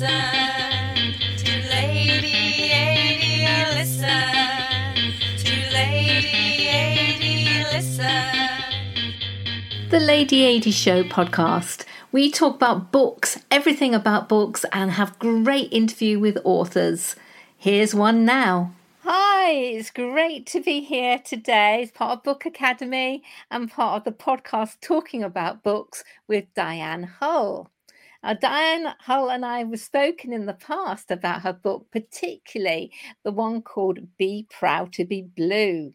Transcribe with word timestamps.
listen 0.00 1.14
to 1.36 1.50
Lady 1.70 2.70
AD. 2.72 3.74
Listen 3.74 4.94
to 5.38 5.52
Lady 5.72 6.68
AD. 6.68 7.72
Listen. 7.72 8.30
The 9.90 9.98
Lady 9.98 10.56
AD 10.56 10.72
Show 10.72 11.02
podcast. 11.02 11.84
We 12.12 12.30
talk 12.30 12.54
about 12.54 12.92
books, 12.92 13.40
everything 13.50 13.92
about 13.92 14.28
books, 14.28 14.64
and 14.72 14.92
have 14.92 15.18
great 15.18 15.72
interview 15.72 16.20
with 16.20 16.38
authors. 16.44 17.16
Here's 17.56 17.92
one 17.92 18.24
now. 18.24 18.74
Hi, 19.02 19.50
it's 19.50 19.90
great 19.90 20.46
to 20.46 20.60
be 20.60 20.80
here 20.80 21.18
today 21.18 21.82
as 21.82 21.90
part 21.90 22.18
of 22.18 22.22
Book 22.22 22.46
Academy 22.46 23.24
and 23.50 23.68
part 23.68 23.96
of 23.96 24.04
the 24.04 24.12
podcast 24.12 24.80
talking 24.80 25.24
about 25.24 25.64
books 25.64 26.04
with 26.28 26.44
Diane 26.54 27.02
Hull. 27.02 27.68
Now, 28.22 28.34
Diane 28.34 28.94
Hull 29.00 29.30
and 29.30 29.44
I 29.44 29.60
have 29.60 29.80
spoken 29.80 30.32
in 30.32 30.46
the 30.46 30.54
past 30.54 31.10
about 31.10 31.42
her 31.42 31.52
book, 31.52 31.86
particularly 31.92 32.92
the 33.24 33.32
one 33.32 33.62
called 33.62 34.00
Be 34.18 34.46
Proud 34.50 34.92
to 34.94 35.04
Be 35.04 35.22
Blue. 35.22 35.94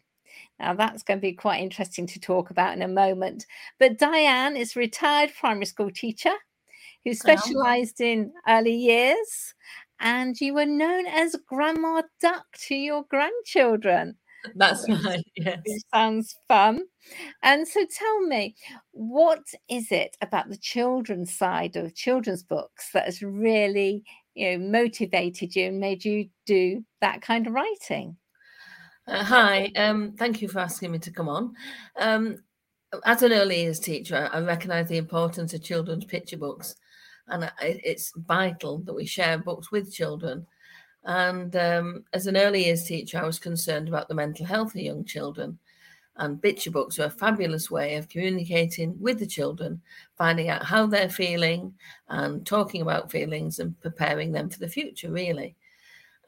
Now, 0.58 0.74
that's 0.74 1.02
going 1.02 1.18
to 1.18 1.22
be 1.22 1.32
quite 1.32 1.62
interesting 1.62 2.06
to 2.08 2.20
talk 2.20 2.50
about 2.50 2.74
in 2.74 2.82
a 2.82 2.88
moment. 2.88 3.46
But 3.78 3.98
Diane 3.98 4.56
is 4.56 4.74
a 4.74 4.80
retired 4.80 5.32
primary 5.38 5.66
school 5.66 5.90
teacher 5.90 6.34
who 7.04 7.14
specialized 7.14 8.00
in 8.00 8.32
early 8.48 8.74
years 8.74 9.54
and 10.00 10.40
you 10.40 10.54
were 10.54 10.66
known 10.66 11.06
as 11.06 11.36
Grandma 11.46 12.02
Duck 12.20 12.46
to 12.66 12.74
your 12.74 13.04
grandchildren. 13.08 14.16
That's 14.54 14.88
right. 14.88 15.24
Yes. 15.36 15.58
Sounds 15.92 16.34
fun. 16.48 16.84
And 17.42 17.66
so 17.66 17.84
tell 17.98 18.20
me, 18.20 18.54
what 18.92 19.42
is 19.68 19.90
it 19.90 20.16
about 20.20 20.48
the 20.48 20.56
children's 20.56 21.34
side 21.34 21.76
of 21.76 21.94
children's 21.94 22.42
books 22.42 22.90
that 22.92 23.04
has 23.04 23.22
really, 23.22 24.04
you 24.34 24.52
know, 24.52 24.66
motivated 24.66 25.54
you 25.54 25.68
and 25.68 25.80
made 25.80 26.04
you 26.04 26.28
do 26.46 26.84
that 27.00 27.22
kind 27.22 27.46
of 27.46 27.52
writing? 27.52 28.16
Uh, 29.06 29.22
hi, 29.22 29.70
um, 29.76 30.12
thank 30.18 30.40
you 30.40 30.48
for 30.48 30.60
asking 30.60 30.92
me 30.92 30.98
to 30.98 31.10
come 31.10 31.28
on. 31.28 31.54
Um, 31.98 32.38
as 33.04 33.22
an 33.22 33.32
early 33.32 33.62
years 33.62 33.80
teacher, 33.80 34.30
I 34.32 34.40
recognise 34.40 34.88
the 34.88 34.96
importance 34.96 35.52
of 35.52 35.62
children's 35.62 36.04
picture 36.04 36.38
books 36.38 36.74
and 37.28 37.50
it's 37.60 38.12
vital 38.16 38.78
that 38.80 38.94
we 38.94 39.06
share 39.06 39.38
books 39.38 39.70
with 39.70 39.92
children. 39.92 40.46
And 41.04 41.54
um, 41.56 42.04
as 42.12 42.26
an 42.26 42.36
early 42.36 42.64
years 42.64 42.84
teacher, 42.84 43.18
I 43.18 43.26
was 43.26 43.38
concerned 43.38 43.88
about 43.88 44.08
the 44.08 44.14
mental 44.14 44.46
health 44.46 44.74
of 44.74 44.80
young 44.80 45.04
children. 45.04 45.58
And 46.16 46.40
picture 46.40 46.70
books 46.70 46.98
are 46.98 47.06
a 47.06 47.10
fabulous 47.10 47.70
way 47.70 47.96
of 47.96 48.08
communicating 48.08 48.98
with 49.00 49.18
the 49.18 49.26
children, 49.26 49.82
finding 50.16 50.48
out 50.48 50.64
how 50.64 50.86
they're 50.86 51.08
feeling 51.08 51.74
and 52.08 52.46
talking 52.46 52.82
about 52.82 53.10
feelings 53.10 53.58
and 53.58 53.78
preparing 53.80 54.30
them 54.30 54.48
for 54.48 54.60
the 54.60 54.68
future, 54.68 55.10
really. 55.10 55.56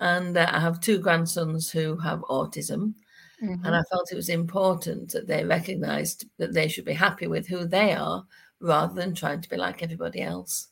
And 0.00 0.36
uh, 0.36 0.50
I 0.50 0.58
have 0.58 0.80
two 0.80 0.98
grandsons 0.98 1.70
who 1.70 1.96
have 1.98 2.20
autism. 2.22 2.94
Mm-hmm. 3.42 3.64
And 3.64 3.77
I 3.77 3.83
felt 3.84 4.11
it 4.11 4.16
was 4.16 4.28
important 4.28 5.12
that 5.12 5.28
they 5.28 5.44
recognized 5.44 6.27
that 6.38 6.52
they 6.52 6.68
should 6.68 6.84
be 6.84 6.94
happy 6.94 7.28
with 7.28 7.46
who 7.46 7.66
they 7.66 7.92
are 7.92 8.27
rather 8.61 8.94
than 8.94 9.14
trying 9.14 9.40
to 9.42 9.48
be 9.48 9.56
like 9.56 9.83
everybody 9.83 10.20
else 10.20 10.68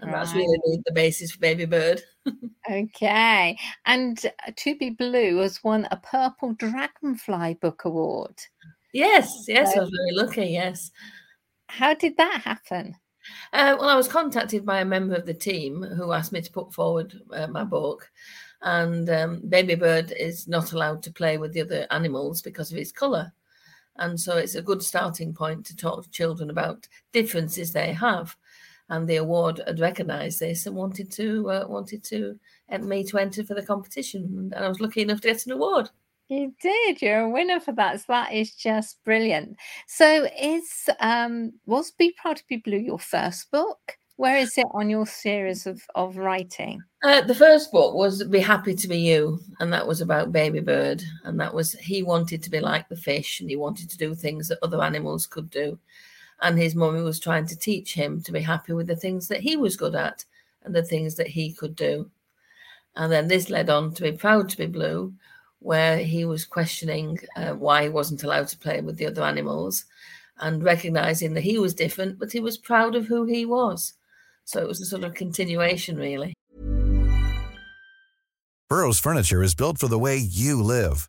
and 0.00 0.10
right. 0.10 0.20
that's 0.20 0.34
really 0.34 0.58
the, 0.84 0.92
basis 0.92 1.32
for 1.32 1.40
Baby 1.40 1.64
Bird. 1.64 2.02
okay, 2.70 3.58
and 3.86 4.24
uh, 4.26 4.52
To 4.56 4.76
Be 4.76 4.90
Blue 4.90 5.38
has 5.38 5.62
won 5.62 5.86
a 5.90 5.96
Purple 5.96 6.54
Dragonfly 6.54 7.54
Book 7.54 7.84
Award. 7.84 8.34
Yes, 8.92 9.44
yes, 9.48 9.74
so, 9.74 9.80
I 9.80 9.82
was 9.82 9.90
very 9.90 10.26
lucky. 10.26 10.52
Yes. 10.52 10.90
How 11.68 11.94
did 11.94 12.16
that 12.16 12.42
happen? 12.44 12.96
Uh, 13.52 13.76
well, 13.78 13.88
I 13.88 13.96
was 13.96 14.08
contacted 14.08 14.66
by 14.66 14.80
a 14.80 14.84
member 14.84 15.14
of 15.14 15.26
the 15.26 15.34
team 15.34 15.82
who 15.82 16.12
asked 16.12 16.32
me 16.32 16.42
to 16.42 16.52
put 16.52 16.72
forward 16.72 17.14
uh, 17.32 17.46
my 17.46 17.64
book. 17.64 18.10
And 18.62 19.08
um, 19.10 19.42
Baby 19.48 19.74
Bird 19.74 20.12
is 20.12 20.46
not 20.48 20.72
allowed 20.72 21.02
to 21.02 21.12
play 21.12 21.38
with 21.38 21.52
the 21.52 21.62
other 21.62 21.86
animals 21.90 22.42
because 22.42 22.70
of 22.70 22.78
his 22.78 22.92
colour. 22.92 23.32
And 23.96 24.18
so 24.18 24.36
it's 24.36 24.54
a 24.54 24.62
good 24.62 24.82
starting 24.82 25.34
point 25.34 25.66
to 25.66 25.76
talk 25.76 26.02
to 26.04 26.10
children 26.10 26.50
about 26.50 26.88
differences 27.12 27.72
they 27.72 27.92
have 27.92 28.36
and 28.88 29.08
the 29.08 29.16
award 29.16 29.60
had 29.66 29.80
recognised 29.80 30.40
this 30.40 30.66
and 30.66 30.76
wanted 30.76 31.10
to 31.12 31.50
uh, 31.50 31.64
wanted 31.68 32.04
to 32.04 32.38
uh, 32.70 32.78
me 32.78 33.04
to 33.04 33.18
enter 33.18 33.44
for 33.44 33.54
the 33.54 33.64
competition, 33.64 34.52
and 34.54 34.64
I 34.64 34.68
was 34.68 34.80
lucky 34.80 35.02
enough 35.02 35.20
to 35.22 35.28
get 35.28 35.46
an 35.46 35.52
award. 35.52 35.90
You 36.28 36.54
did. 36.60 37.02
You're 37.02 37.20
a 37.20 37.28
winner 37.28 37.60
for 37.60 37.72
that. 37.72 38.00
So 38.00 38.06
that 38.08 38.32
is 38.32 38.54
just 38.54 39.02
brilliant. 39.04 39.56
So, 39.86 40.26
is 40.40 40.88
um, 41.00 41.52
was 41.66 41.90
"Be 41.90 42.14
Proud 42.20 42.36
to 42.38 42.44
Be 42.48 42.56
Blue" 42.56 42.78
your 42.78 42.98
first 42.98 43.50
book? 43.50 43.96
Where 44.16 44.36
is 44.36 44.56
it 44.56 44.66
on 44.70 44.88
your 44.88 45.06
series 45.06 45.66
of 45.66 45.82
of 45.94 46.16
writing? 46.16 46.82
Uh, 47.02 47.20
the 47.22 47.34
first 47.34 47.72
book 47.72 47.94
was 47.94 48.22
"Be 48.24 48.40
Happy 48.40 48.74
to 48.74 48.88
Be 48.88 48.98
You," 48.98 49.40
and 49.60 49.72
that 49.72 49.86
was 49.86 50.00
about 50.00 50.32
Baby 50.32 50.60
Bird, 50.60 51.02
and 51.24 51.38
that 51.40 51.52
was 51.52 51.72
he 51.72 52.02
wanted 52.02 52.42
to 52.42 52.50
be 52.50 52.60
like 52.60 52.88
the 52.88 52.96
fish, 52.96 53.40
and 53.40 53.50
he 53.50 53.56
wanted 53.56 53.90
to 53.90 53.98
do 53.98 54.14
things 54.14 54.48
that 54.48 54.58
other 54.62 54.82
animals 54.82 55.26
could 55.26 55.50
do 55.50 55.78
and 56.44 56.58
his 56.58 56.74
mummy 56.74 57.00
was 57.00 57.18
trying 57.18 57.46
to 57.46 57.56
teach 57.56 57.94
him 57.94 58.20
to 58.20 58.30
be 58.30 58.42
happy 58.42 58.74
with 58.74 58.86
the 58.86 58.94
things 58.94 59.28
that 59.28 59.40
he 59.40 59.56
was 59.56 59.78
good 59.78 59.94
at 59.94 60.26
and 60.62 60.74
the 60.74 60.82
things 60.82 61.14
that 61.14 61.26
he 61.26 61.50
could 61.50 61.74
do. 61.74 62.10
And 62.96 63.10
then 63.10 63.28
this 63.28 63.48
led 63.48 63.70
on 63.70 63.94
to 63.94 64.02
be 64.02 64.12
proud 64.12 64.50
to 64.50 64.58
be 64.58 64.66
blue, 64.66 65.14
where 65.60 65.96
he 65.96 66.26
was 66.26 66.44
questioning 66.44 67.18
uh, 67.34 67.52
why 67.52 67.84
he 67.84 67.88
wasn't 67.88 68.22
allowed 68.22 68.48
to 68.48 68.58
play 68.58 68.82
with 68.82 68.98
the 68.98 69.06
other 69.06 69.22
animals 69.22 69.86
and 70.38 70.62
recognizing 70.62 71.32
that 71.32 71.44
he 71.44 71.58
was 71.58 71.72
different, 71.72 72.18
but 72.18 72.30
he 72.30 72.40
was 72.40 72.58
proud 72.58 72.94
of 72.94 73.06
who 73.06 73.24
he 73.24 73.46
was. 73.46 73.94
So 74.44 74.60
it 74.60 74.68
was 74.68 74.82
a 74.82 74.84
sort 74.84 75.04
of 75.04 75.14
continuation, 75.14 75.96
really. 75.96 76.34
Burrow's 78.68 78.98
furniture 78.98 79.42
is 79.42 79.54
built 79.54 79.78
for 79.78 79.88
the 79.88 79.98
way 79.98 80.18
you 80.18 80.62
live. 80.62 81.08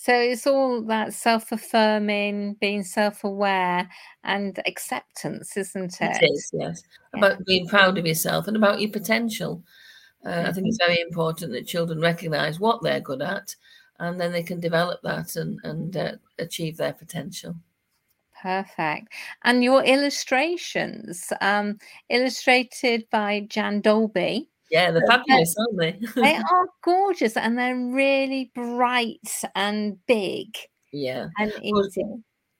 So 0.00 0.14
it's 0.14 0.46
all 0.46 0.80
that 0.84 1.12
self 1.12 1.52
affirming, 1.52 2.54
being 2.54 2.82
self 2.82 3.22
aware, 3.22 3.86
and 4.24 4.58
acceptance, 4.66 5.58
isn't 5.58 6.00
it? 6.00 6.22
It 6.22 6.24
is, 6.24 6.50
yes. 6.54 6.82
Yeah. 7.12 7.18
About 7.18 7.44
being 7.44 7.68
proud 7.68 7.98
of 7.98 8.06
yourself 8.06 8.48
and 8.48 8.56
about 8.56 8.80
your 8.80 8.90
potential. 8.90 9.62
Uh, 10.24 10.30
mm-hmm. 10.30 10.48
I 10.48 10.52
think 10.54 10.68
it's 10.68 10.78
mm-hmm. 10.78 10.90
very 10.90 11.02
important 11.02 11.52
that 11.52 11.66
children 11.66 12.00
recognize 12.00 12.58
what 12.58 12.80
they're 12.82 13.00
good 13.00 13.20
at 13.20 13.54
and 13.98 14.18
then 14.18 14.32
they 14.32 14.42
can 14.42 14.58
develop 14.58 15.02
that 15.02 15.36
and, 15.36 15.60
and 15.64 15.94
uh, 15.94 16.12
achieve 16.38 16.78
their 16.78 16.94
potential. 16.94 17.54
Perfect. 18.40 19.12
And 19.44 19.62
your 19.62 19.84
illustrations, 19.84 21.30
um, 21.42 21.78
illustrated 22.08 23.06
by 23.10 23.46
Jan 23.50 23.82
Dolby. 23.82 24.48
Yeah, 24.70 24.92
they're 24.92 25.06
fabulous, 25.06 25.54
aren't 25.58 25.78
they? 25.78 25.98
they 26.20 26.36
are 26.36 26.68
gorgeous 26.84 27.36
and 27.36 27.58
they're 27.58 27.76
really 27.76 28.52
bright 28.54 29.42
and 29.54 29.98
big. 30.06 30.56
Yeah. 30.92 31.28
And 31.38 31.52
easy. 31.62 32.04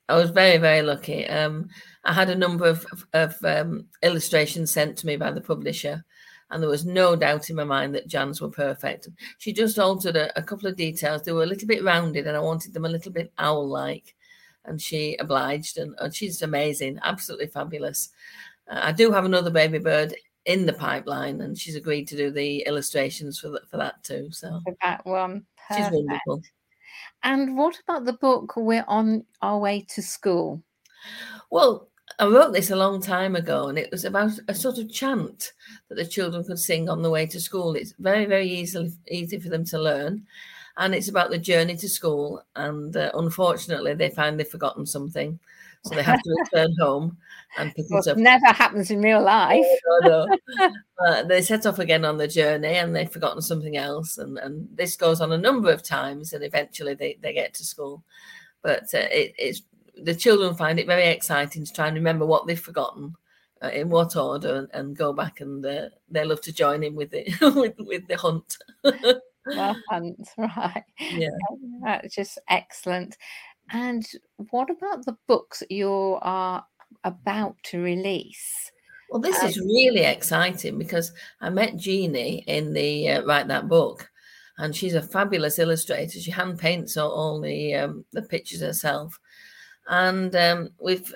I 0.08 0.16
was 0.16 0.30
very, 0.30 0.58
very 0.58 0.82
lucky. 0.82 1.26
Um, 1.28 1.68
I 2.04 2.12
had 2.12 2.30
a 2.30 2.34
number 2.34 2.66
of, 2.66 2.84
of 3.12 3.36
um, 3.44 3.86
illustrations 4.02 4.72
sent 4.72 4.98
to 4.98 5.06
me 5.06 5.16
by 5.16 5.30
the 5.30 5.40
publisher, 5.40 6.04
and 6.50 6.60
there 6.60 6.68
was 6.68 6.84
no 6.84 7.14
doubt 7.14 7.48
in 7.48 7.54
my 7.54 7.62
mind 7.62 7.94
that 7.94 8.08
Jan's 8.08 8.40
were 8.40 8.50
perfect. 8.50 9.08
She 9.38 9.52
just 9.52 9.78
altered 9.78 10.16
a, 10.16 10.36
a 10.36 10.42
couple 10.42 10.66
of 10.66 10.74
details. 10.74 11.22
They 11.22 11.30
were 11.30 11.44
a 11.44 11.46
little 11.46 11.68
bit 11.68 11.84
rounded, 11.84 12.26
and 12.26 12.36
I 12.36 12.40
wanted 12.40 12.74
them 12.74 12.84
a 12.84 12.88
little 12.88 13.12
bit 13.12 13.32
owl 13.38 13.68
like. 13.68 14.16
And 14.64 14.82
she 14.82 15.16
obliged, 15.20 15.78
and, 15.78 15.94
and 15.98 16.12
she's 16.12 16.42
amazing, 16.42 16.98
absolutely 17.04 17.46
fabulous. 17.46 18.08
Uh, 18.68 18.80
I 18.82 18.92
do 18.92 19.12
have 19.12 19.24
another 19.24 19.50
baby 19.50 19.78
bird 19.78 20.12
in 20.46 20.66
the 20.66 20.72
pipeline, 20.72 21.40
and 21.40 21.56
she's 21.58 21.76
agreed 21.76 22.08
to 22.08 22.16
do 22.16 22.30
the 22.30 22.60
illustrations 22.66 23.38
for 23.38 23.50
that 23.50 23.68
for 23.70 23.76
that 23.76 24.02
too. 24.02 24.28
So 24.30 24.60
For 24.64 24.74
that 24.82 25.04
one. 25.04 25.46
she's 25.68 25.90
wonderful. 25.90 26.42
And 27.22 27.56
what 27.56 27.78
about 27.80 28.04
the 28.04 28.14
book 28.14 28.54
We're 28.56 28.84
on 28.88 29.24
Our 29.42 29.58
Way 29.58 29.86
to 29.94 30.02
School? 30.02 30.62
Well, 31.50 31.88
I 32.18 32.26
wrote 32.26 32.52
this 32.52 32.70
a 32.70 32.76
long 32.76 33.00
time 33.00 33.36
ago, 33.36 33.68
and 33.68 33.78
it 33.78 33.90
was 33.90 34.04
about 34.04 34.32
a 34.48 34.54
sort 34.54 34.78
of 34.78 34.90
chant 34.90 35.52
that 35.88 35.94
the 35.94 36.06
children 36.06 36.44
could 36.44 36.58
sing 36.58 36.88
on 36.88 37.02
the 37.02 37.10
way 37.10 37.26
to 37.26 37.40
school. 37.40 37.74
It's 37.76 37.94
very, 37.98 38.24
very 38.26 38.48
easily 38.48 38.90
easy 39.08 39.38
for 39.38 39.48
them 39.48 39.64
to 39.66 39.78
learn, 39.78 40.26
and 40.76 40.94
it's 40.94 41.08
about 41.08 41.30
the 41.30 41.38
journey 41.38 41.76
to 41.76 41.88
school. 41.88 42.42
And 42.56 42.96
uh, 42.96 43.10
unfortunately, 43.14 43.94
they 43.94 44.10
find 44.10 44.38
they've 44.38 44.48
forgotten 44.48 44.86
something, 44.86 45.38
so 45.84 45.94
they 45.94 46.02
have 46.02 46.20
to 46.22 46.36
return 46.42 46.74
home 46.80 47.16
and 47.58 47.74
pick 47.74 47.86
Well, 47.90 48.00
it 48.00 48.08
up. 48.08 48.16
never 48.18 48.46
happens 48.46 48.90
in 48.90 49.00
real 49.00 49.22
life. 49.22 49.64
No, 50.02 50.26
no. 50.58 50.70
Uh, 51.06 51.22
they 51.24 51.40
set 51.42 51.66
off 51.66 51.78
again 51.78 52.04
on 52.04 52.18
the 52.18 52.28
journey, 52.28 52.74
and 52.76 52.94
they've 52.94 53.10
forgotten 53.10 53.40
something 53.42 53.76
else. 53.76 54.18
And 54.18 54.38
and 54.38 54.68
this 54.74 54.96
goes 54.96 55.20
on 55.20 55.32
a 55.32 55.38
number 55.38 55.72
of 55.72 55.82
times, 55.82 56.32
and 56.32 56.44
eventually 56.44 56.94
they 56.94 57.18
they 57.22 57.32
get 57.32 57.54
to 57.54 57.64
school. 57.64 58.04
But 58.62 58.84
uh, 58.94 59.08
it, 59.10 59.34
it's 59.38 59.62
the 59.96 60.14
children 60.14 60.54
find 60.54 60.78
it 60.78 60.86
very 60.86 61.06
exciting 61.08 61.64
to 61.64 61.72
try 61.72 61.86
and 61.88 61.96
remember 61.96 62.26
what 62.26 62.46
they've 62.46 62.58
forgotten, 62.60 63.14
uh, 63.62 63.68
in 63.68 63.88
what 63.88 64.16
order, 64.16 64.56
and, 64.56 64.68
and 64.72 64.96
go 64.96 65.12
back 65.12 65.40
and 65.40 65.64
uh, 65.64 65.88
they 66.10 66.24
love 66.24 66.40
to 66.42 66.52
join 66.52 66.82
in 66.82 66.94
with 66.94 67.12
it 67.14 67.38
with, 67.54 67.74
with 67.78 68.06
the 68.06 68.16
hunt. 68.16 68.56
Well, 69.46 69.74
hunt, 69.88 70.28
right. 70.36 70.84
Yeah. 71.00 71.30
That's 71.82 72.14
just 72.14 72.38
excellent. 72.50 73.16
And 73.72 74.06
what 74.50 74.70
about 74.70 75.04
the 75.04 75.16
books 75.26 75.62
you 75.70 76.18
are 76.22 76.64
about 77.04 77.56
to 77.64 77.80
release? 77.80 78.70
Well, 79.10 79.20
this 79.20 79.42
is 79.42 79.58
really 79.58 80.04
exciting 80.04 80.78
because 80.78 81.12
I 81.40 81.50
met 81.50 81.76
Jeannie 81.76 82.44
in 82.46 82.72
the 82.72 83.08
uh, 83.08 83.24
Write 83.24 83.48
That 83.48 83.68
Book, 83.68 84.08
and 84.58 84.74
she's 84.74 84.94
a 84.94 85.02
fabulous 85.02 85.58
illustrator. 85.58 86.20
She 86.20 86.30
hand 86.30 86.60
paints 86.60 86.96
all, 86.96 87.10
all 87.10 87.40
the 87.40 87.74
um, 87.74 88.04
the 88.12 88.22
pictures 88.22 88.60
herself, 88.60 89.18
and 89.88 90.34
um, 90.36 90.70
we've 90.80 91.12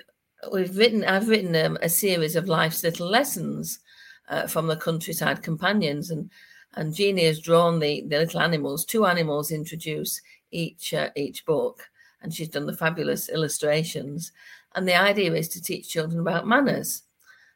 we've 0.51 0.75
written 0.77 1.05
I've 1.05 1.29
written 1.29 1.55
um, 1.55 1.77
a 1.81 1.87
series 1.87 2.35
of 2.35 2.49
life's 2.49 2.83
little 2.83 3.07
lessons 3.09 3.79
uh, 4.27 4.47
from 4.47 4.67
the 4.67 4.75
countryside 4.75 5.41
companions, 5.41 6.11
and 6.11 6.29
and 6.73 6.93
Jeannie 6.93 7.25
has 7.25 7.39
drawn 7.39 7.79
the 7.79 8.03
the 8.07 8.17
little 8.17 8.41
animals. 8.41 8.83
Two 8.83 9.05
animals 9.05 9.51
introduce 9.51 10.21
each 10.51 10.93
uh, 10.93 11.11
each 11.15 11.45
book, 11.45 11.89
and 12.25 12.33
she's 12.33 12.49
done 12.49 12.65
the 12.65 12.75
fabulous 12.75 13.29
illustrations. 13.29 14.31
And 14.73 14.87
the 14.87 14.95
idea 14.95 15.31
is 15.33 15.47
to 15.49 15.61
teach 15.61 15.87
children 15.87 16.19
about 16.19 16.47
manners. 16.47 17.03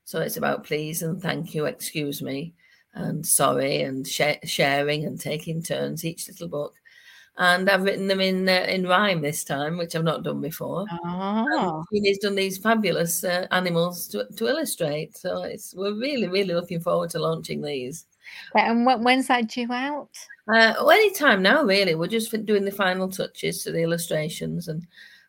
So 0.06 0.22
it's 0.22 0.38
about 0.38 0.64
please 0.64 1.02
and 1.02 1.20
thank 1.20 1.56
you, 1.56 1.66
excuse 1.66 2.22
me, 2.22 2.54
and 2.94 3.26
sorry, 3.26 3.82
and 3.82 4.08
sh- 4.08 4.44
sharing 4.44 5.06
and 5.06 5.20
taking 5.20 5.64
turns 5.64 6.06
each 6.06 6.28
little 6.28 6.48
book. 6.48 6.76
And 7.38 7.68
I've 7.68 7.84
written 7.84 8.08
them 8.08 8.22
in 8.22 8.48
uh, 8.48 8.66
in 8.70 8.86
rhyme 8.86 9.22
this 9.22 9.44
time, 9.44 9.78
which 9.78 9.96
I've 9.96 10.04
not 10.04 10.24
done 10.24 10.40
before. 10.40 10.86
Oh, 11.04 11.84
Jeannie's 11.92 12.20
done 12.20 12.36
these 12.36 12.60
fabulous 12.60 13.24
uh, 13.24 13.48
animals 13.50 14.08
to, 14.10 14.28
to 14.36 14.48
illustrate. 14.48 15.18
So 15.18 15.44
it's 15.44 15.74
we're 15.74 15.98
really 15.98 16.28
really 16.28 16.54
looking 16.54 16.80
forward 16.80 17.10
to 17.12 17.20
launching 17.20 17.62
these. 17.62 18.06
And 18.56 18.86
when's 19.04 19.28
that 19.28 19.48
due 19.48 19.72
out? 19.72 20.10
Uh, 20.48 20.74
well, 20.80 20.92
any 20.92 21.12
time 21.12 21.42
now, 21.42 21.64
really. 21.64 21.96
We're 21.96 22.08
just 22.08 22.32
doing 22.46 22.66
the 22.66 22.72
final 22.72 23.08
touches 23.10 23.64
to 23.64 23.72
the 23.72 23.84
illustrations 23.84 24.68
and 24.68 24.86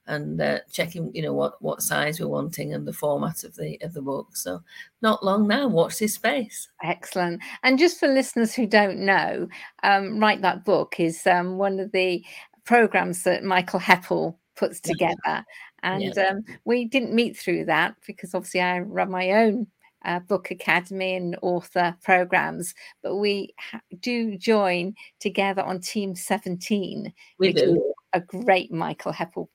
and 0.06 0.40
uh, 0.40 0.58
checking, 0.72 1.14
you 1.14 1.22
know, 1.22 1.34
what 1.34 1.60
what 1.62 1.82
size 1.82 2.18
we're 2.18 2.26
wanting 2.26 2.74
and 2.74 2.86
the 2.88 2.92
format 2.92 3.44
of 3.44 3.54
the 3.54 3.78
of 3.82 3.92
the 3.92 4.02
book. 4.02 4.34
So 4.34 4.60
not 5.02 5.24
long 5.24 5.46
now. 5.46 5.68
Watch 5.68 5.98
this 5.98 6.14
space. 6.14 6.68
Excellent. 6.82 7.42
And 7.62 7.78
just 7.78 8.00
for 8.00 8.08
listeners 8.08 8.54
who 8.54 8.66
don't 8.66 8.98
know, 8.98 9.46
um, 9.82 10.18
Write 10.18 10.42
That 10.42 10.64
Book 10.64 10.98
is 10.98 11.26
um, 11.26 11.58
one 11.58 11.78
of 11.78 11.92
the 11.92 12.24
programs 12.64 13.22
that 13.24 13.44
Michael 13.44 13.80
Heppell 13.80 14.36
puts 14.56 14.80
Yeah. 14.84 14.92
together. 14.92 15.44
And 15.82 16.18
um, 16.18 16.44
we 16.64 16.84
didn't 16.86 17.14
meet 17.14 17.36
through 17.36 17.66
that 17.66 17.94
because 18.06 18.34
obviously 18.34 18.60
I 18.60 18.80
run 18.80 19.10
my 19.10 19.30
own 19.32 19.66
uh, 20.04 20.20
book 20.20 20.50
academy 20.50 21.14
and 21.16 21.36
author 21.42 21.96
programs, 22.02 22.74
but 23.02 23.16
we 23.16 23.54
ha- 23.58 23.80
do 24.00 24.36
join 24.36 24.94
together 25.18 25.62
on 25.62 25.80
Team 25.80 26.14
17, 26.14 27.12
We 27.38 27.48
which 27.48 27.56
is 27.56 27.74
do. 27.74 27.94
a 28.12 28.20
great 28.20 28.72
Michael 28.72 29.12
Heppell. 29.12 29.48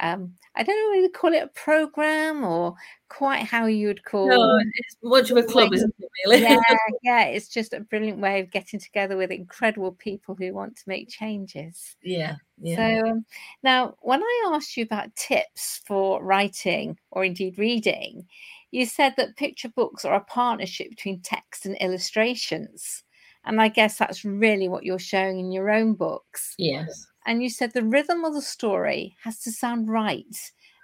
Um, 0.00 0.34
I 0.56 0.62
don't 0.62 0.76
know 0.76 0.96
whether 0.96 1.08
to 1.08 1.12
call 1.18 1.32
it 1.32 1.42
a 1.44 1.48
program 1.48 2.42
or 2.42 2.74
quite 3.08 3.42
how 3.42 3.66
you 3.66 3.88
would 3.88 4.02
call 4.04 4.28
No, 4.28 4.58
it's 4.74 4.96
much 5.02 5.30
of 5.30 5.36
a 5.36 5.42
club, 5.42 5.72
isn't 5.74 5.94
it? 5.98 6.10
Really? 6.24 6.42
yeah, 6.42 6.56
yeah, 7.02 7.24
it's 7.24 7.48
just 7.48 7.72
a 7.74 7.80
brilliant 7.80 8.18
way 8.18 8.40
of 8.40 8.50
getting 8.50 8.80
together 8.80 9.16
with 9.16 9.30
incredible 9.30 9.92
people 9.92 10.34
who 10.34 10.54
want 10.54 10.76
to 10.76 10.82
make 10.86 11.08
changes. 11.08 11.96
yeah. 12.02 12.36
Yeah. 12.62 12.76
So 13.02 13.08
um, 13.10 13.24
now, 13.62 13.94
when 14.00 14.22
I 14.22 14.50
asked 14.52 14.76
you 14.76 14.84
about 14.84 15.16
tips 15.16 15.80
for 15.86 16.22
writing 16.22 16.98
or 17.10 17.24
indeed 17.24 17.58
reading, 17.58 18.26
you 18.70 18.86
said 18.86 19.14
that 19.16 19.36
picture 19.36 19.68
books 19.68 20.04
are 20.04 20.14
a 20.14 20.20
partnership 20.20 20.90
between 20.90 21.20
text 21.20 21.66
and 21.66 21.76
illustrations. 22.24 23.02
And 23.44 23.60
I 23.60 23.68
guess 23.68 23.96
that's 23.96 24.24
really 24.24 24.68
what 24.68 24.84
you're 24.84 24.98
showing 24.98 25.38
in 25.40 25.50
your 25.52 25.70
own 25.70 25.94
books. 25.94 26.54
yes. 26.58 27.06
And 27.26 27.42
you 27.42 27.50
said 27.50 27.72
the 27.74 27.82
rhythm 27.84 28.24
of 28.24 28.32
the 28.32 28.40
story 28.40 29.14
has 29.24 29.40
to 29.42 29.52
sound 29.52 29.90
right, 29.90 30.34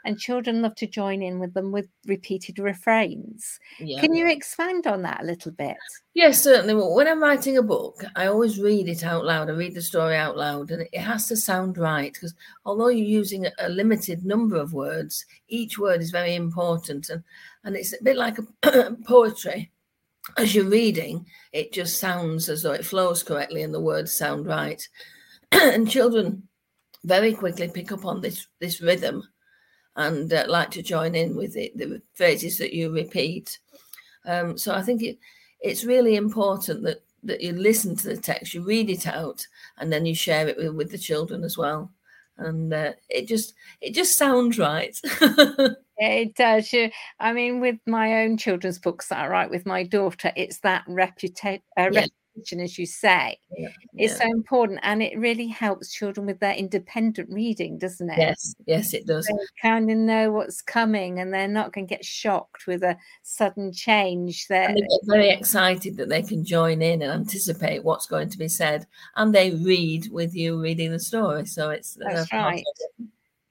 and 0.04 0.18
children 0.18 0.60
love 0.60 0.74
to 0.76 0.86
join 0.86 1.22
in 1.22 1.38
with 1.38 1.54
them 1.54 1.72
with 1.72 1.88
repeated 2.06 2.58
refrains. 2.58 3.58
Yeah. 3.80 4.00
Can 4.02 4.14
you 4.14 4.28
expand 4.28 4.86
on 4.86 5.00
that 5.02 5.22
a 5.22 5.26
little 5.26 5.50
bit? 5.52 5.78
Yes, 6.12 6.42
certainly. 6.42 6.74
Well, 6.74 6.94
when 6.94 7.08
I'm 7.08 7.22
writing 7.22 7.56
a 7.56 7.62
book, 7.62 8.04
I 8.14 8.26
always 8.26 8.60
read 8.60 8.86
it 8.86 9.02
out 9.02 9.24
loud. 9.24 9.48
I 9.48 9.54
read 9.54 9.74
the 9.74 9.80
story 9.82 10.14
out 10.14 10.36
loud, 10.36 10.70
and 10.70 10.86
it 10.92 10.98
has 11.00 11.26
to 11.28 11.36
sound 11.36 11.78
right 11.78 12.12
because 12.12 12.34
although 12.66 12.88
you're 12.88 13.06
using 13.20 13.46
a- 13.46 13.52
a 13.58 13.68
limited 13.70 14.24
number 14.26 14.56
of 14.56 14.74
words, 14.74 15.24
each 15.48 15.78
word 15.78 16.02
is 16.02 16.10
very 16.10 16.34
important, 16.34 17.08
and 17.08 17.24
and 17.66 17.76
it's 17.76 17.92
a 17.92 18.02
bit 18.02 18.16
like 18.16 18.38
a 18.38 18.96
poetry. 19.06 19.72
As 20.36 20.54
you're 20.54 20.64
reading, 20.64 21.26
it 21.52 21.72
just 21.72 21.98
sounds 21.98 22.48
as 22.48 22.62
though 22.62 22.72
it 22.72 22.86
flows 22.86 23.22
correctly, 23.22 23.62
and 23.62 23.74
the 23.74 23.80
words 23.80 24.12
sound 24.12 24.46
right. 24.46 24.88
and 25.52 25.90
children 25.90 26.48
very 27.04 27.32
quickly 27.32 27.68
pick 27.68 27.92
up 27.92 28.04
on 28.04 28.20
this 28.20 28.46
this 28.60 28.80
rhythm, 28.80 29.22
and 29.96 30.32
uh, 30.32 30.44
like 30.48 30.70
to 30.72 30.82
join 30.82 31.14
in 31.14 31.36
with 31.36 31.56
it, 31.56 31.76
the 31.76 32.00
phrases 32.14 32.56
that 32.58 32.72
you 32.72 32.92
repeat. 32.92 33.58
Um, 34.24 34.56
so 34.56 34.74
I 34.74 34.82
think 34.82 35.02
it 35.02 35.18
it's 35.60 35.84
really 35.84 36.16
important 36.16 36.82
that 36.84 37.02
that 37.24 37.40
you 37.40 37.52
listen 37.52 37.96
to 37.96 38.08
the 38.08 38.16
text, 38.16 38.54
you 38.54 38.62
read 38.62 38.90
it 38.90 39.06
out, 39.06 39.46
and 39.78 39.92
then 39.92 40.06
you 40.06 40.14
share 40.14 40.48
it 40.48 40.56
with, 40.56 40.74
with 40.74 40.90
the 40.90 40.98
children 40.98 41.42
as 41.42 41.58
well. 41.58 41.92
And 42.38 42.72
uh, 42.72 42.92
it 43.08 43.26
just 43.26 43.54
it 43.80 43.94
just 43.94 44.16
sounds 44.16 44.58
right. 44.58 44.96
It 45.98 46.34
does. 46.34 46.72
You, 46.72 46.90
I 47.20 47.32
mean, 47.32 47.60
with 47.60 47.76
my 47.86 48.22
own 48.22 48.36
children's 48.36 48.78
books 48.78 49.08
that 49.08 49.18
I 49.18 49.28
write 49.28 49.50
with 49.50 49.66
my 49.66 49.82
daughter, 49.82 50.32
it's 50.36 50.58
that 50.60 50.84
reputa- 50.86 51.62
uh, 51.78 51.88
Yeah. 51.90 52.06
repetition, 52.36 52.60
as 52.60 52.78
you 52.78 52.84
say. 52.84 53.38
Yeah, 53.56 53.68
It's 53.94 54.12
yeah. 54.12 54.26
so 54.26 54.30
important, 54.30 54.80
and 54.82 55.02
it 55.02 55.18
really 55.18 55.46
helps 55.46 55.94
children 55.94 56.26
with 56.26 56.38
their 56.38 56.52
independent 56.52 57.30
reading, 57.30 57.78
doesn't 57.78 58.10
it? 58.10 58.18
yes, 58.18 58.54
yes, 58.66 58.92
it 58.92 59.06
does. 59.06 59.24
They 59.26 59.68
kind 59.68 59.90
of 59.90 59.96
know 59.96 60.32
what's 60.32 60.60
coming, 60.60 61.18
and 61.18 61.32
they're 61.32 61.48
not 61.48 61.72
going 61.72 61.86
to 61.86 61.94
get 61.94 62.04
shocked 62.04 62.66
with 62.66 62.82
a 62.82 62.98
sudden 63.22 63.72
change. 63.72 64.48
There, 64.48 64.68
And 64.68 64.76
they 64.76 64.80
get 64.82 65.00
very 65.04 65.30
excited 65.30 65.96
that 65.96 66.10
they 66.10 66.22
can 66.22 66.44
join 66.44 66.82
in 66.82 67.00
and 67.00 67.10
anticipate 67.10 67.84
what's 67.84 68.06
going 68.06 68.28
to 68.28 68.38
be 68.38 68.48
said, 68.48 68.86
and 69.14 69.34
they 69.34 69.52
read 69.52 70.10
with 70.12 70.34
you 70.34 70.60
reading 70.60 70.92
the 70.92 71.00
story. 71.00 71.46
So 71.46 71.70
it's 71.70 71.94
That's 71.94 72.28
part 72.28 72.56
of 72.56 72.62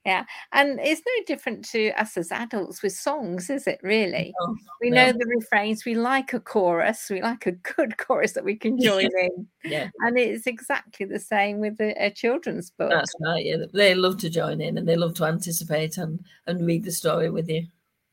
it. 0.06 0.24
and 0.52 0.78
it's 0.80 1.02
no 1.06 1.24
different 1.26 1.64
to 1.70 1.90
us 2.00 2.16
as 2.16 2.30
adults 2.32 2.82
with 2.82 2.92
songs, 2.92 3.50
is 3.50 3.66
it? 3.66 3.80
Really, 3.82 4.32
No, 4.40 4.56
we 4.80 4.90
no. 4.90 5.06
know 5.06 5.12
the 5.12 5.26
refrains. 5.26 5.84
We 5.84 5.94
like 5.94 6.32
a 6.32 6.40
chorus. 6.40 7.08
We 7.10 7.20
like 7.22 7.46
a 7.46 7.52
good 7.52 7.96
chorus 7.98 8.32
that 8.32 8.44
we 8.44 8.56
can 8.56 8.80
join 8.80 9.06
in. 9.18 9.46
Yeah, 9.64 9.88
And 10.00 10.18
it's 10.18 10.46
exactly 10.46 11.06
the 11.06 11.18
same 11.20 11.58
with 11.58 11.80
a, 11.80 11.92
a 12.06 12.10
children's 12.10 12.70
book. 12.70 12.90
that's 12.90 13.14
right. 13.20 13.44
Yeah, 13.44 13.56
they 13.72 13.94
love 13.94 14.16
to 14.18 14.30
join 14.30 14.60
in 14.60 14.78
and 14.78 14.88
they 14.88 14.96
love 14.96 15.14
to 15.14 15.24
anticipate 15.24 15.98
and 15.98 16.24
and 16.46 16.66
read 16.66 16.84
the 16.84 16.92
story 16.92 17.30
with 17.30 17.48
you. 17.48 17.66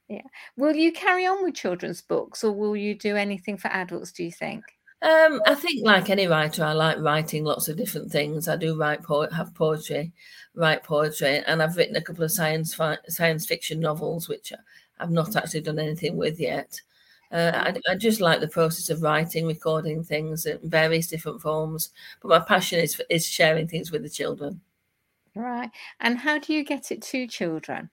Yeah. 0.09 0.21
Will 0.57 0.75
you 0.75 0.91
carry 0.91 1.25
on 1.25 1.43
with 1.43 1.55
children's 1.55 2.01
books 2.01 2.43
or 2.43 2.51
will 2.51 2.75
you 2.75 2.93
do 2.93 3.15
anything 3.15 3.57
for 3.57 3.69
adults, 3.69 4.11
do 4.11 4.23
you 4.23 4.31
think? 4.31 4.63
Um, 5.03 5.41
I 5.45 5.53
think, 5.53 5.85
like 5.85 6.09
any 6.09 6.27
writer, 6.27 6.63
I 6.63 6.71
like 6.71 6.97
writing 6.99 7.43
lots 7.43 7.67
of 7.67 7.75
different 7.75 8.09
things. 8.09 8.47
I 8.47 8.55
do 8.55 8.77
write 8.79 9.03
po- 9.03 9.29
have 9.29 9.53
poetry, 9.53 10.13
write 10.55 10.83
poetry, 10.83 11.43
and 11.45 11.61
I've 11.61 11.75
written 11.75 11.97
a 11.97 12.01
couple 12.01 12.23
of 12.23 12.31
science 12.31 12.73
fi- 12.73 12.97
science 13.09 13.45
fiction 13.45 13.81
novels, 13.81 14.29
which 14.29 14.53
I've 14.99 15.11
not 15.11 15.35
actually 15.35 15.59
done 15.61 15.77
anything 15.77 16.15
with 16.15 16.39
yet. 16.39 16.79
Uh, 17.33 17.51
I, 17.53 17.91
I 17.91 17.95
just 17.95 18.21
like 18.21 18.39
the 18.39 18.47
process 18.47 18.89
of 18.89 19.01
writing, 19.01 19.45
recording 19.45 20.03
things 20.03 20.45
in 20.45 20.59
various 20.63 21.07
different 21.07 21.41
forms. 21.41 21.89
But 22.21 22.29
my 22.29 22.39
passion 22.39 22.79
is 22.79 23.01
is 23.09 23.25
sharing 23.25 23.67
things 23.67 23.91
with 23.91 24.03
the 24.03 24.09
children. 24.09 24.61
Right. 25.35 25.69
And 25.99 26.19
how 26.19 26.37
do 26.37 26.53
you 26.53 26.63
get 26.63 26.91
it 26.91 27.01
to 27.01 27.27
children? 27.27 27.89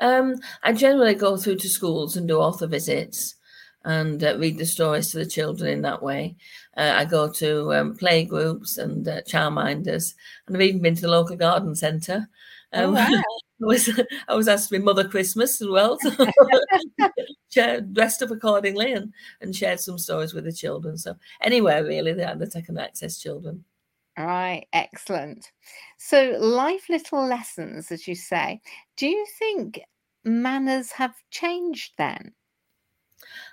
Um, 0.00 0.36
I 0.64 0.72
generally 0.72 1.14
go 1.14 1.36
through 1.36 1.56
to 1.58 1.68
schools 1.68 2.16
and 2.16 2.26
do 2.26 2.38
author 2.38 2.66
visits. 2.66 3.36
And 3.84 4.22
uh, 4.22 4.36
read 4.38 4.58
the 4.58 4.66
stories 4.66 5.10
to 5.10 5.18
the 5.18 5.26
children 5.26 5.70
in 5.70 5.82
that 5.82 6.02
way. 6.02 6.36
Uh, 6.76 6.92
I 6.96 7.04
go 7.04 7.30
to 7.32 7.72
um, 7.74 7.96
play 7.96 8.24
groups 8.24 8.78
and 8.78 9.06
uh, 9.06 9.22
childminders, 9.22 10.14
and 10.46 10.56
I've 10.56 10.62
even 10.62 10.82
been 10.82 10.94
to 10.96 11.02
the 11.02 11.08
local 11.08 11.36
garden 11.36 11.74
centre. 11.74 12.28
Oh, 12.72 12.84
Um, 12.84 12.94
wow. 12.94 13.08
I 13.62 13.64
was 13.64 13.88
I 14.28 14.34
was 14.34 14.48
asked 14.48 14.70
to 14.70 14.78
be 14.78 14.84
Mother 14.84 15.06
Christmas 15.08 15.60
as 15.62 15.68
well, 15.68 15.96
so 16.00 16.10
shared- 17.50 17.94
dressed 17.94 18.22
up 18.22 18.30
accordingly 18.30 18.92
and 18.92 19.12
and 19.40 19.54
shared 19.54 19.78
some 19.80 19.98
stories 19.98 20.34
with 20.34 20.44
the 20.44 20.52
children. 20.52 20.96
So 20.98 21.14
anywhere 21.40 21.84
really 21.84 22.12
that, 22.14 22.38
that 22.40 22.56
I 22.56 22.60
can 22.60 22.78
access 22.78 23.18
children. 23.18 23.64
Right, 24.18 24.66
excellent. 24.72 25.50
So, 25.96 26.36
life 26.38 26.88
little 26.90 27.26
lessons, 27.26 27.90
as 27.90 28.06
you 28.06 28.14
say. 28.14 28.60
Do 28.96 29.06
you 29.06 29.24
think 29.38 29.80
manners 30.24 30.92
have 30.92 31.14
changed 31.30 31.94
then? 31.96 32.34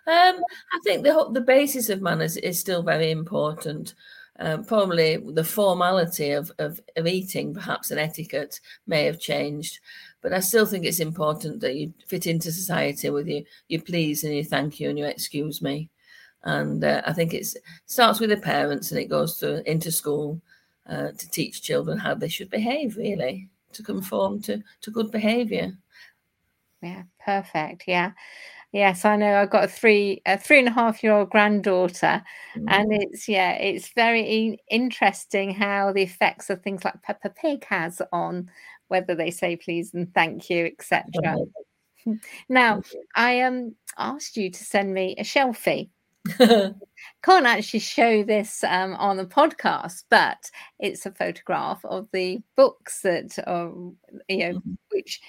Um, 0.08 0.44
I 0.74 0.80
think 0.84 1.04
the 1.04 1.30
the 1.32 1.42
basis 1.42 1.90
of 1.90 2.02
manners 2.02 2.38
is 2.38 2.60
still 2.60 2.84
very 2.84 3.12
important. 3.12 3.96
Um, 4.42 4.64
probably 4.64 5.18
the 5.18 5.44
formality 5.44 6.32
of, 6.32 6.50
of, 6.60 6.80
of 6.96 7.06
eating, 7.06 7.54
perhaps 7.54 7.92
an 7.92 7.98
etiquette, 7.98 8.62
may 8.88 9.04
have 9.04 9.20
changed, 9.20 9.80
but 10.22 10.32
I 10.32 10.40
still 10.40 10.66
think 10.66 10.86
it's 10.86 11.02
important 11.02 11.60
that 11.60 11.76
you 11.76 11.94
fit 12.08 12.26
into 12.26 12.50
society 12.54 13.10
with 13.10 13.28
you, 13.28 13.44
you 13.68 13.82
please 13.82 14.24
and 14.24 14.34
you 14.34 14.46
thank 14.46 14.80
you 14.80 14.90
and 14.90 14.98
you 14.98 15.04
excuse 15.04 15.62
me. 15.62 15.90
And 16.44 16.82
uh, 16.82 17.02
I 17.06 17.12
think 17.12 17.34
it 17.34 17.48
starts 17.86 18.22
with 18.22 18.30
the 18.30 18.38
parents 18.38 18.92
and 18.92 19.00
it 19.02 19.10
goes 19.10 19.38
to 19.40 19.70
into 19.70 19.92
school 19.92 20.40
uh, 20.88 21.12
to 21.12 21.30
teach 21.30 21.62
children 21.62 21.98
how 21.98 22.16
they 22.16 22.30
should 22.30 22.50
behave, 22.50 22.96
really, 22.96 23.50
to 23.74 23.84
conform 23.84 24.42
to, 24.44 24.64
to 24.82 24.92
good 24.92 25.12
behaviour. 25.12 25.74
Yeah, 26.82 27.04
perfect. 27.24 27.84
Yeah. 27.88 28.12
Yes, 28.72 29.04
I 29.04 29.16
know. 29.16 29.36
I've 29.36 29.50
got 29.50 29.64
a 29.64 29.68
three, 29.68 30.22
a 30.28 30.38
three 30.38 30.60
and 30.60 30.68
a 30.68 30.72
half 30.72 31.04
year 31.04 31.14
old 31.14 31.32
granddaughter, 31.32 32.24
and 32.68 32.94
it's 32.94 33.28
yeah, 33.28 33.54
it's 33.54 33.90
very 33.94 34.60
interesting 34.70 35.54
how 35.54 35.92
the 35.92 36.04
effects 36.04 36.52
of 36.52 36.62
things 36.62 36.86
like 36.86 37.02
Peppa 37.02 37.30
Pig 37.30 37.66
has 37.66 38.02
on 38.12 38.50
whether 38.90 39.16
they 39.16 39.32
say 39.32 39.56
please 39.56 39.94
and 39.94 40.14
thank 40.14 40.50
you, 40.50 40.66
etc. 40.66 41.06
Now, 42.50 42.82
I 43.16 43.42
um 43.42 43.76
asked 43.98 44.38
you 44.38 44.50
to 44.50 44.64
send 44.64 44.94
me 44.94 45.16
a 45.18 45.24
shelfie. 45.24 45.90
Can't 46.38 47.46
actually 47.46 47.80
show 47.80 48.24
this 48.24 48.64
um, 48.64 48.94
on 48.96 49.18
the 49.18 49.26
podcast, 49.26 50.04
but 50.10 50.50
it's 50.80 51.06
a 51.06 51.12
photograph 51.12 51.84
of 51.86 52.08
the 52.14 52.40
books 52.56 53.02
that 53.02 53.38
are, 53.48 53.72
you 54.28 54.54
know, 54.54 54.62
which 54.92 55.22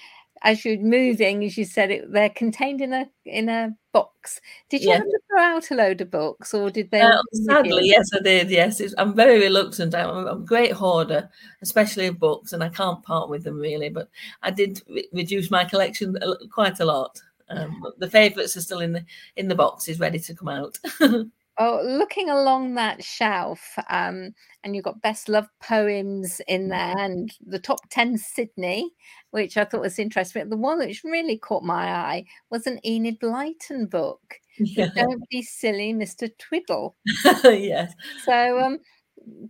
as 0.43 0.65
you're 0.65 0.77
moving, 0.77 1.43
as 1.43 1.57
you 1.57 1.65
said, 1.65 1.91
it, 1.91 2.11
they're 2.11 2.29
contained 2.29 2.81
in 2.81 2.93
a 2.93 3.09
in 3.25 3.49
a 3.49 3.75
box. 3.93 4.41
Did 4.69 4.81
you 4.81 4.89
Yeah. 4.89 4.95
have 4.97 5.03
to 5.05 5.19
throw 5.29 5.41
out 5.41 5.71
a 5.71 5.75
load 5.75 6.01
of 6.01 6.11
books, 6.11 6.53
or 6.53 6.69
did 6.71 6.89
they? 6.91 7.01
Uh, 7.01 7.07
all 7.07 7.11
come 7.11 7.23
with 7.33 7.45
sadly, 7.45 7.87
yes, 7.87 8.09
I 8.15 8.19
did. 8.23 8.49
Yes, 8.49 8.79
it's, 8.79 8.95
I'm 8.97 9.15
very 9.15 9.39
reluctant. 9.39 9.93
I'm, 9.95 10.09
I'm 10.09 10.27
a 10.27 10.45
great 10.45 10.71
hoarder, 10.71 11.29
especially 11.61 12.07
of 12.07 12.19
books, 12.19 12.53
and 12.53 12.63
I 12.63 12.69
can't 12.69 13.03
part 13.03 13.29
with 13.29 13.43
them 13.43 13.59
really. 13.59 13.89
But 13.89 14.09
I 14.41 14.51
did 14.51 14.81
re- 14.89 15.07
reduce 15.13 15.51
my 15.51 15.63
collection 15.65 16.15
quite 16.51 16.79
a 16.79 16.85
lot. 16.85 17.21
Um, 17.49 17.83
the 17.97 18.09
favourites 18.09 18.55
are 18.55 18.61
still 18.61 18.79
in 18.79 18.93
the 18.93 19.05
in 19.35 19.47
the 19.47 19.55
boxes, 19.55 19.99
ready 19.99 20.19
to 20.19 20.33
come 20.35 20.47
out. 20.49 20.77
Oh, 21.57 21.81
looking 21.85 22.29
along 22.29 22.75
that 22.75 23.03
shelf, 23.03 23.75
um, 23.89 24.33
and 24.63 24.73
you've 24.75 24.85
got 24.85 25.01
best 25.01 25.27
loved 25.29 25.49
poems 25.61 26.41
in 26.47 26.69
there, 26.69 26.95
and 26.97 27.31
the 27.45 27.59
top 27.59 27.79
10 27.89 28.17
Sydney, 28.17 28.91
which 29.31 29.57
I 29.57 29.65
thought 29.65 29.81
was 29.81 29.99
interesting. 29.99 30.43
But 30.43 30.49
the 30.49 30.57
one 30.57 30.79
which 30.79 31.03
really 31.03 31.37
caught 31.37 31.63
my 31.63 31.91
eye 31.91 32.25
was 32.49 32.65
an 32.67 32.79
Enid 32.85 33.19
Blyton 33.19 33.89
book. 33.89 34.39
yeah. 34.57 34.87
Don't 34.95 35.21
be 35.29 35.41
silly, 35.41 35.93
Mr. 35.93 36.29
Twiddle. 36.37 36.95
yes, 37.43 37.93
So, 38.23 38.59
um, 38.59 38.79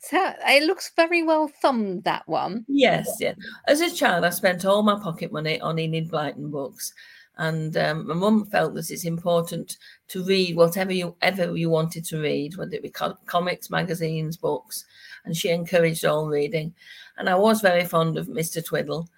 so 0.01 0.33
it 0.47 0.63
looks 0.63 0.91
very 0.97 1.23
well 1.23 1.49
thumbed, 1.61 2.03
that 2.05 2.27
one. 2.27 2.65
yes, 2.67 3.17
yeah. 3.19 3.35
As 3.67 3.79
a 3.79 3.93
child, 3.93 4.25
I 4.25 4.31
spent 4.31 4.65
all 4.65 4.83
my 4.83 4.99
pocket 4.99 5.31
money 5.31 5.61
on 5.61 5.77
Enid 5.79 6.09
Blyton 6.09 6.49
books, 6.51 6.93
and 7.37 7.75
um, 7.77 8.07
my 8.07 8.13
mum 8.13 8.45
felt 8.45 8.73
that 8.75 8.91
it's 8.91 9.05
important 9.05 9.77
to 10.09 10.23
read 10.23 10.55
whatever 10.55 10.91
you 10.91 11.15
ever 11.21 11.55
you 11.55 11.69
wanted 11.69 12.05
to 12.05 12.21
read, 12.21 12.57
whether 12.57 12.75
it 12.75 12.83
be 12.83 12.89
co- 12.89 13.17
comics, 13.25 13.69
magazines, 13.69 14.37
books, 14.37 14.85
and 15.25 15.35
she 15.35 15.49
encouraged 15.49 16.05
all 16.05 16.27
reading. 16.27 16.73
And 17.17 17.29
I 17.29 17.35
was 17.35 17.61
very 17.61 17.85
fond 17.85 18.17
of 18.17 18.27
Mr. 18.27 18.63
Twiddle. 18.63 19.09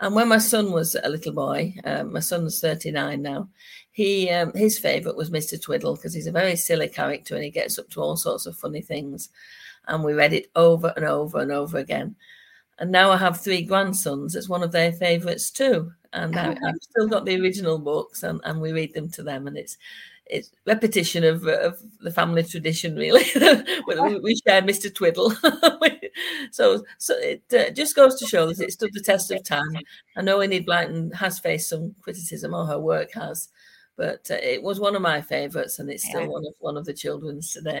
And 0.00 0.14
when 0.14 0.28
my 0.28 0.38
son 0.38 0.72
was 0.72 0.94
a 0.94 1.08
little 1.08 1.32
boy, 1.32 1.74
um, 1.84 2.12
my 2.12 2.20
son's 2.20 2.60
39 2.60 3.20
now, 3.20 3.48
he 3.90 4.30
um, 4.30 4.52
his 4.54 4.78
favourite 4.78 5.16
was 5.16 5.30
Mr. 5.30 5.60
Twiddle 5.60 5.96
because 5.96 6.14
he's 6.14 6.28
a 6.28 6.32
very 6.32 6.54
silly 6.56 6.88
character 6.88 7.34
and 7.34 7.42
he 7.44 7.50
gets 7.50 7.78
up 7.78 7.90
to 7.90 8.00
all 8.00 8.16
sorts 8.16 8.46
of 8.46 8.56
funny 8.56 8.80
things. 8.80 9.28
And 9.88 10.04
we 10.04 10.14
read 10.14 10.32
it 10.32 10.50
over 10.54 10.92
and 10.96 11.04
over 11.04 11.40
and 11.40 11.50
over 11.50 11.78
again. 11.78 12.14
And 12.78 12.92
now 12.92 13.10
I 13.10 13.16
have 13.16 13.40
three 13.40 13.62
grandsons. 13.62 14.36
It's 14.36 14.48
one 14.48 14.62
of 14.62 14.70
their 14.70 14.92
favourites 14.92 15.50
too. 15.50 15.92
And 16.12 16.36
I, 16.38 16.50
I've 16.52 16.82
still 16.82 17.08
got 17.08 17.24
the 17.24 17.40
original 17.40 17.78
books 17.78 18.22
and, 18.22 18.40
and 18.44 18.60
we 18.60 18.72
read 18.72 18.94
them 18.94 19.08
to 19.10 19.22
them. 19.22 19.46
And 19.46 19.56
it's 19.56 19.76
it's 20.30 20.50
repetition 20.66 21.24
of, 21.24 21.46
of 21.46 21.80
the 22.00 22.10
family 22.10 22.42
tradition, 22.42 22.96
really. 22.96 23.24
we, 23.86 24.18
we 24.20 24.36
share 24.46 24.60
Mr. 24.62 24.94
Twiddle. 24.94 25.30
so 26.50 26.84
so 26.98 27.14
it 27.16 27.42
uh, 27.52 27.70
just 27.70 27.96
goes 27.96 28.16
to 28.16 28.26
show 28.26 28.46
that 28.46 28.60
it 28.60 28.72
stood 28.72 28.92
the 28.92 29.00
test 29.00 29.30
of 29.30 29.42
time. 29.42 29.78
I 30.16 30.22
know 30.22 30.42
Enid 30.42 30.66
Blyton 30.66 31.14
has 31.14 31.38
faced 31.38 31.68
some 31.70 31.94
criticism, 32.02 32.54
or 32.54 32.66
her 32.66 32.78
work 32.78 33.12
has, 33.14 33.48
but 33.96 34.30
uh, 34.30 34.34
it 34.42 34.62
was 34.62 34.80
one 34.80 34.94
of 34.96 35.02
my 35.02 35.20
favourites, 35.22 35.78
and 35.78 35.90
it's 35.90 36.06
still 36.06 36.22
Yeah. 36.22 36.26
one 36.28 36.46
of 36.46 36.54
one 36.58 36.76
of 36.76 36.84
the 36.84 36.94
children's 36.94 37.52
today. 37.52 37.80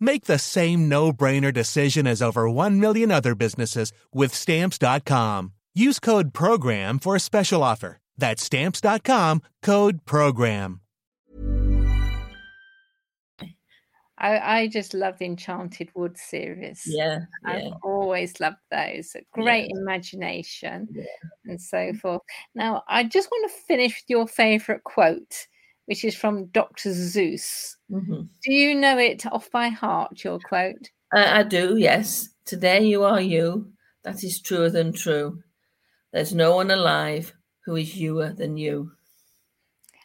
Make 0.00 0.24
the 0.24 0.38
same 0.38 0.88
no 0.88 1.12
brainer 1.12 1.52
decision 1.52 2.06
as 2.06 2.22
over 2.22 2.48
1 2.48 2.80
million 2.80 3.10
other 3.10 3.34
businesses 3.34 3.92
with 4.12 4.34
stamps.com. 4.34 5.52
Use 5.74 6.00
code 6.00 6.32
PROGRAM 6.34 6.98
for 6.98 7.14
a 7.14 7.20
special 7.20 7.62
offer. 7.62 7.98
That's 8.16 8.42
stamps.com 8.42 9.42
code 9.62 10.04
PROGRAM. 10.06 10.80
I, 14.22 14.58
I 14.58 14.68
just 14.68 14.92
love 14.92 15.16
the 15.18 15.24
Enchanted 15.24 15.88
Wood 15.94 16.18
series. 16.18 16.82
Yeah, 16.86 17.20
I've 17.46 17.62
yeah. 17.62 17.70
always 17.82 18.38
loved 18.38 18.58
those. 18.70 19.14
A 19.16 19.20
Great 19.32 19.70
imagination 19.70 20.88
Yeah. 20.92 21.04
and 21.46 21.60
so 21.60 21.94
forth. 21.94 22.20
Now, 22.54 22.82
I 22.86 23.04
just 23.04 23.30
want 23.30 23.50
to 23.50 23.56
finish 23.66 23.94
with 23.94 24.04
your 24.08 24.28
favorite 24.28 24.84
quote, 24.84 25.46
which 25.86 26.04
is 26.04 26.14
from 26.14 26.46
Dr. 26.46 26.90
Seuss. 26.90 27.76
Mhm. 27.90 28.28
Do 28.42 28.52
you 28.52 28.74
know 28.74 28.98
it 28.98 29.26
off 29.26 29.50
by 29.50 29.68
heart, 29.68 30.22
your 30.24 30.38
quote? 30.38 30.90
I, 31.12 31.40
I 31.40 31.42
do, 31.42 31.76
yes. 31.76 32.28
Today 32.44 32.84
you 32.84 33.04
are 33.04 33.20
you. 33.20 33.72
That 34.04 34.22
is 34.24 34.40
truer 34.40 34.70
than 34.70 34.92
true. 34.92 35.42
There's 36.12 36.34
no 36.34 36.56
one 36.56 36.70
alive 36.70 37.34
who 37.64 37.76
is 37.76 37.94
youer 37.94 38.36
than 38.36 38.56
you. 38.56 38.92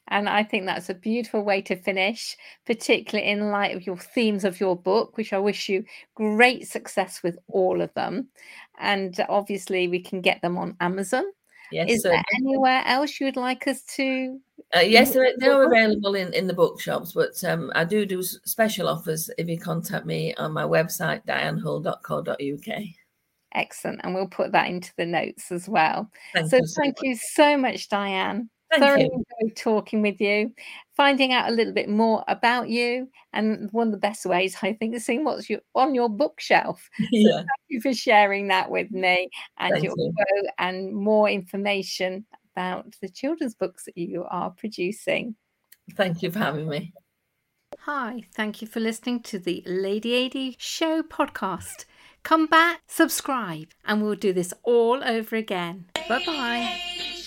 And 0.10 0.30
I 0.30 0.44
think 0.44 0.66
that's 0.66 0.90
a 0.90 0.94
beautiful 0.94 1.44
way 1.44 1.62
to 1.64 1.76
finish, 1.76 2.38
particularly 2.66 3.28
in 3.28 3.50
light 3.50 3.76
of 3.76 3.88
your 3.88 3.98
themes 3.98 4.44
of 4.44 4.60
your 4.60 4.76
book, 4.76 5.18
which 5.18 5.34
I 5.34 5.40
wish 5.40 5.68
you 5.68 5.84
great 6.14 6.68
success 6.68 7.24
with 7.24 7.40
all 7.48 7.82
of 7.82 7.92
them. 7.96 8.28
And 8.78 9.20
obviously, 9.30 9.88
we 9.88 10.00
can 10.00 10.22
get 10.22 10.42
them 10.42 10.58
on 10.58 10.78
Amazon. 10.80 11.26
Yes, 11.72 11.90
Is 11.90 12.04
there 12.04 12.24
anywhere 12.36 12.84
else 12.86 13.20
you 13.20 13.26
would 13.26 13.36
like 13.36 13.68
us 13.68 13.82
to? 13.96 14.40
Uh, 14.76 14.80
yes, 14.80 15.14
they're, 15.14 15.34
they're 15.38 15.66
available 15.66 16.16
in, 16.16 16.34
in 16.34 16.48
the 16.48 16.54
bookshops, 16.54 17.14
but 17.14 17.42
um, 17.44 17.72
I 17.76 17.86
do 17.86 18.06
do 18.06 18.22
special 18.24 18.88
offers 18.88 19.30
if 19.38 19.48
you 19.48 19.60
contact 19.60 20.06
me 20.06 20.34
on 20.36 20.52
my 20.52 20.64
website, 20.64 21.26
dianehull.co.uk. 21.26 22.84
Excellent. 23.54 24.02
And 24.04 24.14
we'll 24.14 24.28
put 24.28 24.52
that 24.52 24.68
into 24.68 24.92
the 24.98 25.06
notes 25.06 25.52
as 25.52 25.70
well. 25.70 26.12
Thank 26.34 26.50
so 26.50 26.58
you 26.58 26.68
so 26.68 26.82
thank 26.82 26.98
much. 26.98 27.04
you 27.04 27.16
so 27.16 27.58
much, 27.58 27.90
Diane. 27.90 28.50
Thank 28.80 28.84
Thoroughly 28.84 29.04
you. 29.04 29.26
enjoyed 29.42 29.56
talking 29.56 30.02
with 30.02 30.20
you, 30.20 30.54
finding 30.96 31.34
out 31.34 31.50
a 31.50 31.54
little 31.54 31.74
bit 31.74 31.90
more 31.90 32.24
about 32.28 32.70
you. 32.70 33.10
And 33.34 33.70
one 33.72 33.88
of 33.88 33.92
the 33.92 34.00
best 34.00 34.26
ways, 34.26 34.58
I 34.62 34.74
think, 34.74 34.96
is 34.96 35.06
seeing 35.06 35.24
what's 35.24 35.50
your, 35.50 35.62
on 35.74 35.96
your 35.96 36.10
bookshelf. 36.10 36.90
Yeah. 37.12 37.38
Thank 37.38 37.48
you 37.70 37.82
for 37.82 37.94
sharing 37.94 38.48
that 38.50 38.70
with 38.70 38.92
me 38.92 39.30
and 39.58 39.74
Thank 39.74 39.84
your 39.86 39.96
you. 39.98 40.14
quote 40.16 40.52
and 40.60 40.94
more 40.94 41.30
information 41.30 42.26
about 42.56 42.96
the 43.02 43.10
children's 43.10 43.56
books 43.56 43.86
that 43.86 43.98
you 43.98 44.26
are 44.30 44.52
producing. 44.52 45.36
Thank 45.96 46.22
you 46.22 46.32
for 46.32 46.40
having 46.40 46.68
me. 46.68 46.94
Hi, 47.80 48.24
thank 48.34 48.62
you 48.62 48.68
for 48.68 48.80
listening 48.80 49.22
to 49.24 49.40
the 49.40 49.64
Lady 49.66 50.26
AD 50.26 50.56
Show 50.62 51.04
podcast. 51.04 51.86
Come 52.24 52.48
back, 52.48 52.82
subscribe, 52.88 53.68
and 53.86 54.02
we'll 54.02 54.16
do 54.16 54.34
this 54.34 54.54
all 54.64 55.04
over 55.04 55.36
again. 55.36 55.86
Bye 56.08 56.24
bye. 56.26 57.22